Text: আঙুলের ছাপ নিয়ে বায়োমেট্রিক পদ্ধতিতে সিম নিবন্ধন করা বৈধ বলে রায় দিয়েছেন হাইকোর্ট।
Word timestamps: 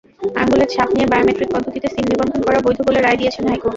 আঙুলের 0.41 0.69
ছাপ 0.73 0.89
নিয়ে 0.95 1.07
বায়োমেট্রিক 1.11 1.49
পদ্ধতিতে 1.53 1.87
সিম 1.93 2.05
নিবন্ধন 2.11 2.41
করা 2.47 2.59
বৈধ 2.65 2.79
বলে 2.87 2.99
রায় 2.99 3.17
দিয়েছেন 3.19 3.43
হাইকোর্ট। 3.45 3.69